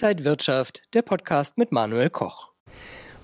[0.00, 2.50] Inside Wirtschaft, der Podcast mit Manuel Koch.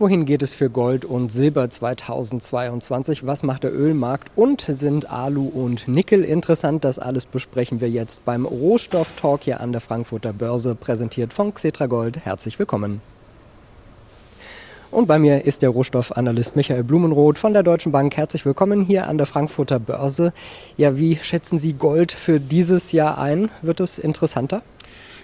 [0.01, 3.25] Wohin geht es für Gold und Silber 2022?
[3.25, 6.83] Was macht der Ölmarkt und sind Alu und Nickel interessant?
[6.83, 11.87] Das alles besprechen wir jetzt beim Rohstoff-Talk hier an der Frankfurter Börse, präsentiert von Xetra
[11.87, 12.19] Gold.
[12.25, 13.01] Herzlich willkommen.
[14.91, 18.17] Und bei mir ist der Rohstoffanalyst Michael Blumenroth von der Deutschen Bank.
[18.17, 20.33] Herzlich willkommen hier an der Frankfurter Börse.
[20.77, 23.49] Ja, wie schätzen Sie Gold für dieses Jahr ein?
[23.63, 24.63] Wird es interessanter?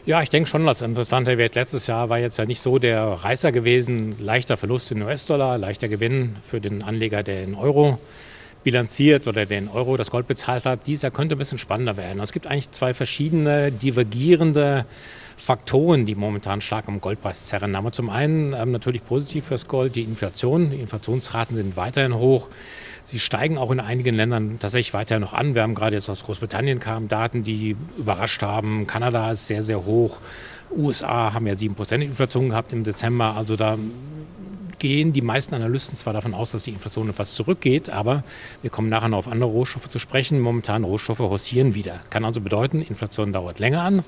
[0.07, 1.55] Ja, ich denke schon, dass interessanter wird.
[1.55, 4.17] Letztes Jahr war jetzt ja nicht so der Reißer gewesen.
[4.19, 7.99] Leichter Verlust in US-Dollar, leichter Gewinn für den Anleger, der in Euro
[8.65, 10.87] bilanziert oder den Euro das Gold bezahlt hat.
[10.87, 12.21] Dieser könnte ein bisschen spannender werden.
[12.21, 14.87] Es gibt eigentlich zwei verschiedene divergierende
[15.37, 17.77] Faktoren, die momentan stark am Goldpreis zerren.
[17.77, 20.71] Aber zum einen ähm, natürlich positiv fürs Gold die Inflation.
[20.71, 22.49] Die Inflationsraten sind weiterhin hoch.
[23.11, 25.57] Sie steigen auch in einigen Ländern tatsächlich weiter noch an.
[25.57, 28.87] Wir haben gerade jetzt aus Großbritannien kamen Daten, die überrascht haben.
[28.87, 30.19] Kanada ist sehr, sehr hoch.
[30.71, 33.35] USA haben ja 7% Inflation gehabt im Dezember.
[33.37, 33.77] Also da
[34.79, 38.23] gehen die meisten Analysten zwar davon aus, dass die Inflation etwas zurückgeht, aber
[38.63, 40.39] wir kommen nachher noch auf andere Rohstoffe zu sprechen.
[40.39, 41.99] Momentan Rohstoffe hossieren wieder.
[42.11, 44.05] Kann also bedeuten, Inflation dauert länger an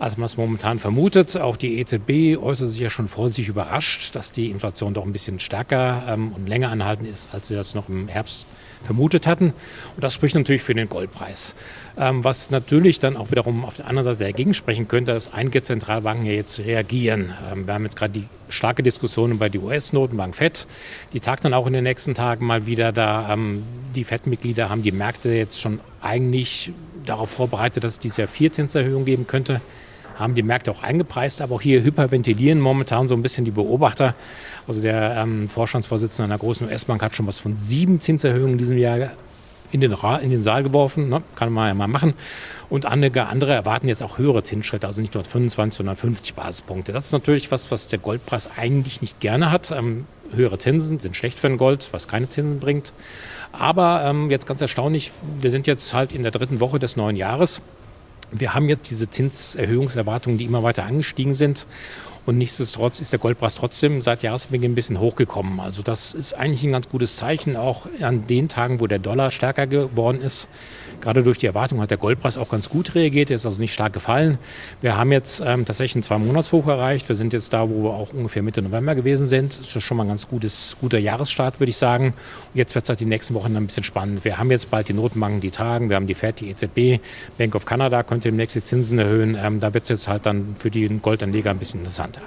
[0.00, 1.36] als man es momentan vermutet.
[1.36, 5.38] Auch die EZB äußert sich ja schon vorsichtig überrascht, dass die Inflation doch ein bisschen
[5.38, 8.46] stärker ähm, und länger anhalten ist, als sie das noch im Herbst
[8.82, 9.52] vermutet hatten.
[9.94, 11.54] Und das spricht natürlich für den Goldpreis.
[11.98, 15.60] Ähm, was natürlich dann auch wiederum auf der anderen Seite dagegen sprechen könnte, dass einige
[15.60, 17.34] Zentralbanken ja jetzt reagieren.
[17.52, 20.66] Ähm, wir haben jetzt gerade die starke Diskussion über die US-Notenbank FED.
[21.12, 23.34] Die tagt dann auch in den nächsten Tagen mal wieder da.
[23.34, 26.72] Ähm, die FED-Mitglieder haben die Märkte jetzt schon eigentlich
[27.04, 29.60] darauf vorbereitet, dass es dieses Jahr vier Zinserhöhungen geben könnte
[30.20, 34.14] haben die Märkte auch eingepreist, aber auch hier hyperventilieren momentan so ein bisschen die Beobachter.
[34.68, 38.78] Also der ähm, Vorstandsvorsitzende einer großen US-Bank hat schon was von sieben Zinserhöhungen in diesem
[38.78, 39.10] Jahr
[39.72, 41.22] in den, in den Saal geworfen, ne?
[41.34, 42.14] kann man ja mal machen.
[42.68, 46.92] Und einige andere erwarten jetzt auch höhere Zinsschritte, also nicht nur 25, sondern 50 Basispunkte.
[46.92, 49.70] Das ist natürlich was, was der Goldpreis eigentlich nicht gerne hat.
[49.70, 52.92] Ähm, höhere Zinsen sind schlecht für ein Gold, was keine Zinsen bringt.
[53.52, 57.16] Aber ähm, jetzt ganz erstaunlich, wir sind jetzt halt in der dritten Woche des neuen
[57.16, 57.60] Jahres.
[58.32, 61.66] Wir haben jetzt diese Zinserhöhungserwartungen, die immer weiter angestiegen sind.
[62.30, 65.58] Und nichtsdestotrotz ist der Goldpreis trotzdem seit Jahresbeginn ein bisschen hochgekommen.
[65.58, 69.32] Also das ist eigentlich ein ganz gutes Zeichen, auch an den Tagen, wo der Dollar
[69.32, 70.48] stärker geworden ist.
[71.00, 73.72] Gerade durch die Erwartung hat der Goldpreis auch ganz gut reagiert, er ist also nicht
[73.72, 74.38] stark gefallen.
[74.80, 77.08] Wir haben jetzt ähm, tatsächlich einen Zwei-Monats-Hoch erreicht.
[77.08, 79.58] Wir sind jetzt da, wo wir auch ungefähr Mitte November gewesen sind.
[79.58, 82.14] Das ist schon mal ein ganz gutes, guter Jahresstart, würde ich sagen.
[82.14, 82.14] Und
[82.54, 84.24] jetzt wird es halt die nächsten Wochen ein bisschen spannend.
[84.24, 85.88] Wir haben jetzt bald die Notenbanken, die tagen.
[85.88, 87.02] Wir haben die FED, die EZB,
[87.38, 89.36] Bank of Canada könnte demnächst die Zinsen erhöhen.
[89.42, 92.19] Ähm, da wird es jetzt halt dann für die Goldanleger ein bisschen interessanter.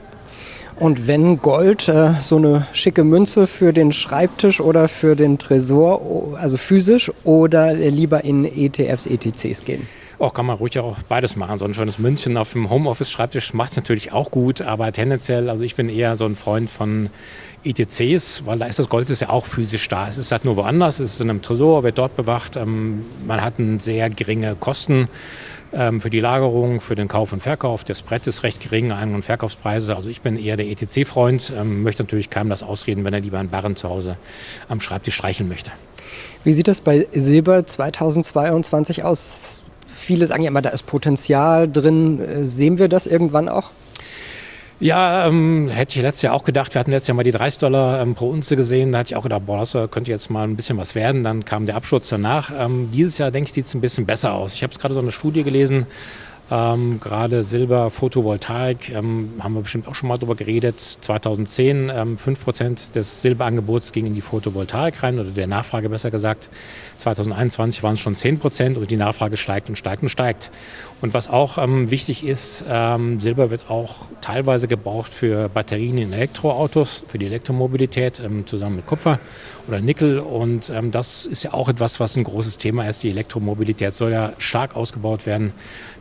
[0.76, 6.38] Und wenn Gold äh, so eine schicke Münze für den Schreibtisch oder für den Tresor,
[6.40, 9.88] also physisch oder lieber in ETFs, ETCs gehen?
[10.20, 11.58] Auch kann man ruhig auch beides machen.
[11.58, 15.64] So ein schönes Münzchen auf dem Homeoffice-Schreibtisch macht es natürlich auch gut, aber tendenziell, also
[15.64, 17.10] ich bin eher so ein Freund von
[17.64, 20.08] ETCs, weil da ist das Gold ist ja auch physisch da.
[20.08, 22.56] Es ist halt nur woanders, es ist in einem Tresor, wird dort bewacht.
[22.56, 25.08] Ähm, man hat sehr geringe Kosten
[25.74, 27.84] für die Lagerung, für den Kauf und Verkauf.
[27.84, 29.96] Das Brett ist recht gering, Ein- und Verkaufspreise.
[29.96, 33.40] Also ich bin eher der ETC-Freund, ähm, möchte natürlich keinem das ausreden, wenn er lieber
[33.40, 34.18] einen Barren zu Hause
[34.70, 35.72] am Schreibtisch streichen möchte.
[36.44, 39.62] Wie sieht das bei Silber 2022 aus?
[39.88, 42.20] Viele sagen ja immer, da ist Potenzial drin.
[42.20, 43.72] Äh, sehen wir das irgendwann auch?
[44.80, 46.74] Ja, ähm, hätte ich letztes Jahr auch gedacht.
[46.74, 48.92] Wir hatten letztes Jahr mal die 30 Dollar ähm, pro Unze gesehen.
[48.92, 51.24] Da hatte ich auch gedacht, boah, das könnte jetzt mal ein bisschen was werden.
[51.24, 52.52] Dann kam der Absturz danach.
[52.58, 54.56] Ähm, dieses Jahr, denke ich, sieht es ein bisschen besser aus.
[54.56, 55.86] Ich habe gerade so eine Studie gelesen,
[56.54, 60.80] ähm, Gerade Silber, Photovoltaik, ähm, haben wir bestimmt auch schon mal drüber geredet.
[60.80, 66.50] 2010 ähm, 5% des Silberangebots ging in die Photovoltaik rein oder der Nachfrage besser gesagt.
[67.00, 70.52] 2021 waren es schon 10% und die Nachfrage steigt und steigt und steigt.
[71.02, 76.14] Und was auch ähm, wichtig ist, ähm, Silber wird auch teilweise gebraucht für Batterien in
[76.14, 79.20] Elektroautos, für die Elektromobilität ähm, zusammen mit Kupfer
[79.68, 80.20] oder Nickel.
[80.20, 83.02] Und ähm, das ist ja auch etwas, was ein großes Thema ist.
[83.04, 85.52] Die Elektromobilität soll ja stark ausgebaut werden.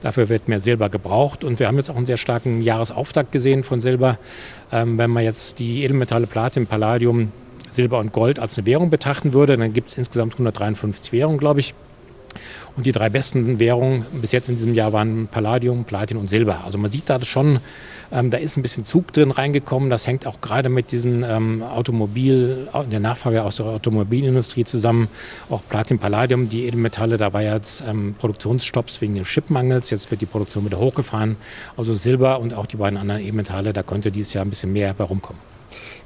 [0.03, 1.45] Dafür wird mehr Silber gebraucht.
[1.45, 4.19] Und wir haben jetzt auch einen sehr starken Jahresauftakt gesehen von Silber.
[4.71, 7.33] Ähm, wenn man jetzt die Edelmetalle Platin, Palladium,
[7.69, 11.61] Silber und Gold als eine Währung betrachten würde, dann gibt es insgesamt 153 Währungen, glaube
[11.61, 11.75] ich.
[12.77, 16.63] Und die drei besten Währungen bis jetzt in diesem Jahr waren Palladium, Platin und Silber.
[16.65, 17.61] Also man sieht da schon,
[18.13, 19.91] ähm, da ist ein bisschen Zug drin reingekommen.
[19.91, 25.09] Das hängt auch gerade mit diesen ähm, Automobil, der Nachfrage aus der Automobilindustrie zusammen.
[25.51, 29.91] Auch Platin, Palladium, die Edelmetalle, da war jetzt ähm, Produktionsstopps wegen des Chipmangels.
[29.91, 31.37] Jetzt wird die Produktion wieder hochgefahren.
[31.77, 34.95] Also Silber und auch die beiden anderen Edelmetalle, da könnte dieses Jahr ein bisschen mehr
[34.97, 35.41] herumkommen.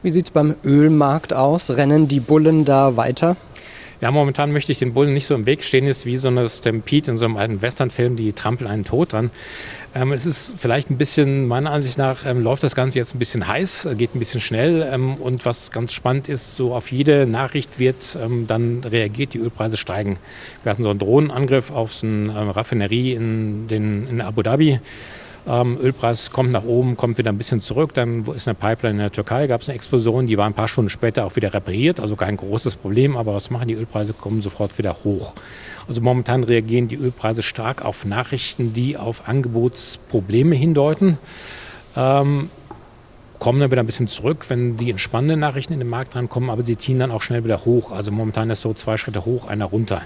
[0.03, 1.71] Wie sieht es beim Ölmarkt aus?
[1.71, 3.37] Rennen die Bullen da weiter?
[4.01, 6.49] Ja, momentan möchte ich den Bullen nicht so im Weg stehen, ist wie so eine
[6.49, 9.31] Stampede in so einem alten Westernfilm, die trampeln einen tot dran.
[9.95, 13.19] Ähm, es ist vielleicht ein bisschen, meiner Ansicht nach, ähm, läuft das Ganze jetzt ein
[13.19, 14.87] bisschen heiß, geht ein bisschen schnell.
[14.93, 19.39] Ähm, und was ganz spannend ist, so auf jede Nachricht wird ähm, dann reagiert, die
[19.39, 20.19] Ölpreise steigen.
[20.63, 24.81] Wir hatten so einen Drohnenangriff auf so eine ähm, Raffinerie in, den, in Abu Dhabi.
[25.49, 27.95] Ähm, Ölpreis kommt nach oben, kommt wieder ein bisschen zurück.
[27.95, 30.69] Dann ist eine Pipeline in der Türkei, gab es eine Explosion, die war ein paar
[30.69, 32.01] Stunden später auch wieder repariert.
[32.01, 34.13] Also kein großes Problem, aber was machen die Ölpreise?
[34.13, 35.35] Kommen sofort wieder hoch.
[35.89, 41.19] Also momentan reagieren die Ölpreise stark auf Nachrichten, die auf Angebotsprobleme hindeuten.
[41.97, 42.51] Ähm,
[43.39, 46.65] kommen dann wieder ein bisschen zurück, wenn die entspannenden Nachrichten in den Markt reinkommen, aber
[46.65, 47.93] sie ziehen dann auch schnell wieder hoch.
[47.93, 50.03] Also momentan ist so zwei Schritte hoch, einer runter.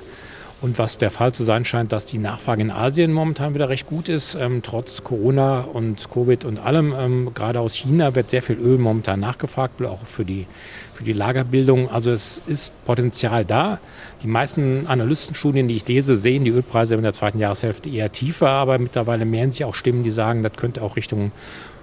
[0.62, 3.87] Und was der Fall zu sein scheint, dass die Nachfrage in Asien momentan wieder recht
[3.87, 6.93] gut ist, ähm, trotz Corona und Covid und allem.
[6.99, 10.47] Ähm, gerade aus China wird sehr viel Öl momentan nachgefragt, auch für die,
[10.93, 11.91] für die Lagerbildung.
[11.91, 13.79] Also es ist Potenzial da.
[14.23, 18.51] Die meisten Analystenstudien, die ich lese, sehen die Ölpreise in der zweiten Jahreshälfte eher tiefer,
[18.51, 21.33] aber mittlerweile mehren sich auch Stimmen, die sagen, das könnte auch Richtung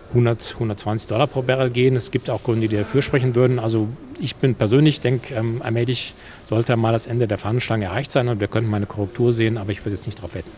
[0.09, 1.95] 100, 120 Dollar pro Barrel gehen.
[1.95, 3.59] Es gibt auch Gründe, die dafür sprechen würden.
[3.59, 3.87] Also
[4.19, 6.13] ich bin persönlich denke, ähm, allmählich
[6.47, 9.57] sollte mal das Ende der Fahnenstange erreicht sein und wir könnten mal eine Korrektur sehen,
[9.57, 10.51] aber ich würde jetzt nicht darauf wetten.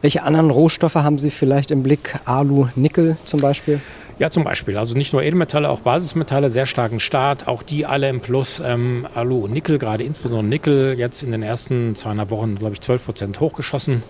[0.00, 2.14] Welche anderen Rohstoffe haben Sie vielleicht im Blick?
[2.24, 3.80] Alu, Nickel zum Beispiel?
[4.18, 4.78] Ja, zum Beispiel.
[4.78, 7.48] Also nicht nur Edelmetalle, auch Basismetalle, sehr starken Start.
[7.48, 8.62] Auch die alle im Plus.
[8.64, 12.80] Ähm, Alu und Nickel, gerade insbesondere Nickel, jetzt in den ersten zweieinhalb Wochen, glaube ich,
[12.80, 14.02] 12 Prozent hochgeschossen.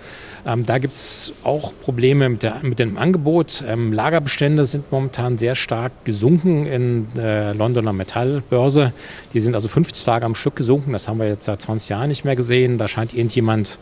[0.47, 3.65] Ähm, da gibt es auch Probleme mit, der, mit dem Angebot.
[3.67, 8.93] Ähm, Lagerbestände sind momentan sehr stark gesunken in der Londoner Metallbörse.
[9.35, 10.93] Die sind also 50 Tage am Stück gesunken.
[10.93, 12.79] Das haben wir jetzt seit 20 Jahren nicht mehr gesehen.
[12.79, 13.81] Da scheint irgendjemand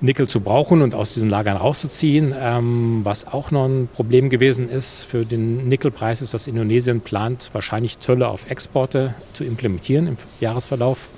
[0.00, 2.34] Nickel zu brauchen und aus diesen Lagern rauszuziehen.
[2.38, 7.50] Ähm, was auch noch ein Problem gewesen ist für den Nickelpreis, ist, dass Indonesien plant,
[7.52, 11.08] wahrscheinlich Zölle auf Exporte zu implementieren im Jahresverlauf.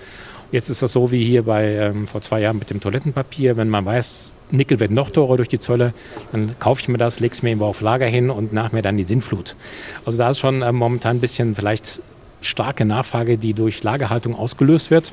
[0.50, 3.56] Jetzt ist das so wie hier bei ähm, vor zwei Jahren mit dem Toilettenpapier.
[3.56, 5.94] Wenn man weiß, Nickel wird noch teurer durch die Zölle,
[6.30, 8.82] dann kaufe ich mir das, lege es mir irgendwo auf Lager hin und nach mir
[8.82, 9.56] dann die Sinnflut.
[10.04, 12.02] Also da ist schon äh, momentan ein bisschen vielleicht
[12.42, 15.12] starke Nachfrage, die durch Lagerhaltung ausgelöst wird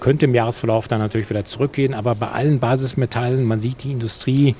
[0.00, 1.94] könnte im Jahresverlauf dann natürlich wieder zurückgehen.
[1.94, 4.54] Aber bei allen Basismetallen, man sieht, die Industrie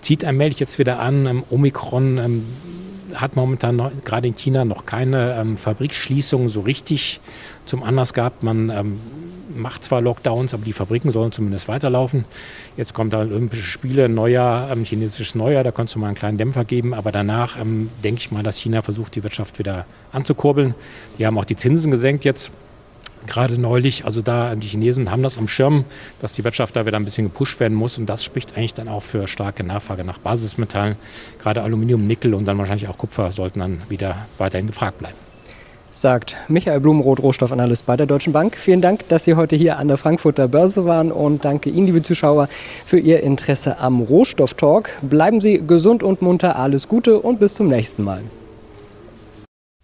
[0.00, 1.26] zieht allmählich jetzt wieder an.
[1.26, 2.44] Ähm, Omikron ähm,
[3.14, 7.20] hat momentan noch, gerade in China noch keine ähm, Fabrikschließung so richtig
[7.64, 8.42] zum Anlass gehabt.
[8.42, 9.00] Man ähm,
[9.54, 12.24] macht zwar Lockdowns, aber die Fabriken sollen zumindest weiterlaufen.
[12.76, 16.38] Jetzt kommt da Olympische Spiele, Neujahr, ähm, chinesisches Neujahr, da kannst du mal einen kleinen
[16.38, 16.94] Dämpfer geben.
[16.94, 20.74] Aber danach ähm, denke ich mal, dass China versucht, die Wirtschaft wieder anzukurbeln.
[21.18, 22.50] Die haben auch die Zinsen gesenkt jetzt
[23.30, 24.04] gerade neulich.
[24.04, 25.84] Also da die Chinesen haben das am Schirm,
[26.20, 27.96] dass die Wirtschaft da wieder ein bisschen gepusht werden muss.
[27.96, 30.96] Und das spricht eigentlich dann auch für starke Nachfrage nach Basismetallen.
[31.38, 35.16] Gerade Aluminium, Nickel und dann wahrscheinlich auch Kupfer sollten dann wieder weiterhin gefragt bleiben.
[35.92, 38.56] Sagt Michael Blumenroth, Rohstoffanalyst bei der Deutschen Bank.
[38.56, 42.02] Vielen Dank, dass Sie heute hier an der Frankfurter Börse waren und danke Ihnen, liebe
[42.02, 42.48] Zuschauer,
[42.84, 44.90] für Ihr Interesse am Rohstofftalk.
[45.02, 48.22] Bleiben Sie gesund und munter, alles Gute und bis zum nächsten Mal.